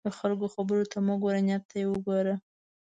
د 0.07 0.07
خلکو 0.17 0.45
خبرو 0.53 0.89
ته 0.91 0.97
مه 1.05 1.15
ګوره، 1.21 1.41
نیت 1.45 1.63
ته 1.69 1.75
یې 1.81 1.85
وګوره. 1.91 2.35